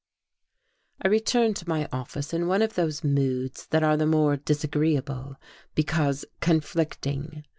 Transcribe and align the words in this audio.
I 1.03 1.09
returned 1.09 1.57
to 1.57 1.69
my 1.69 1.87
office 1.91 2.33
in 2.33 2.47
one 2.47 2.63
of 2.63 2.73
those 2.73 3.03
moods 3.03 3.67
that 3.67 3.83
are 3.83 3.97
the 3.97 4.07
more 4.07 4.35
disagreeable 4.35 5.35
because 5.75 6.25
conflicting. 6.39 7.43